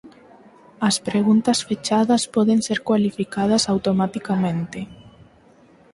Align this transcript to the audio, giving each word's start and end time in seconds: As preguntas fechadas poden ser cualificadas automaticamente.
As 0.89 0.95
preguntas 1.07 1.59
fechadas 1.67 2.21
poden 2.35 2.59
ser 2.67 2.79
cualificadas 2.87 3.63
automaticamente. 3.73 4.79